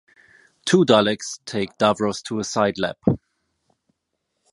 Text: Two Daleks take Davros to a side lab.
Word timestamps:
Two 0.65 0.83
Daleks 0.83 1.37
take 1.45 1.77
Davros 1.77 2.23
to 2.23 2.39
a 2.39 2.43
side 2.43 2.79
lab. 2.79 2.95